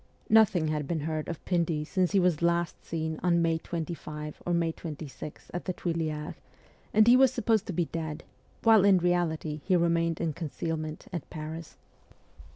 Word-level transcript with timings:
Nothing 0.31 0.69
had 0.69 0.87
been 0.87 1.01
heard 1.01 1.27
of 1.27 1.45
Pindy 1.45 1.85
since 1.85 2.11
he 2.11 2.19
was 2.19 2.37
seen 2.37 2.47
last 2.47 2.75
on 3.21 3.39
May 3.43 3.59
25 3.59 4.41
or 4.47 4.51
May 4.51 4.71
26 4.71 5.51
at 5.53 5.65
the 5.65 5.73
Tuileries, 5.73 6.33
and 6.91 7.05
he 7.07 7.15
was 7.15 7.31
supposed 7.31 7.67
to 7.67 7.73
be 7.73 7.85
dead, 7.85 8.23
while 8.63 8.83
in 8.83 8.97
reality 8.97 9.61
he 9.63 9.75
remained 9.75 10.19
in 10.19 10.33
con 10.33 10.49
cealment 10.49 11.01
at 11.13 11.29
Paris. 11.29 11.77